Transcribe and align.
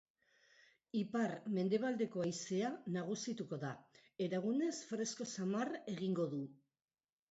Ipar-mendebaldeko 1.01 2.25
haizea 2.25 2.73
nagusituko 2.97 3.63
da 3.67 3.77
eta 4.29 4.43
egunez 4.43 4.75
fresko 4.93 5.33
samar 5.39 5.79
egingo 5.97 6.33
du. 6.37 6.47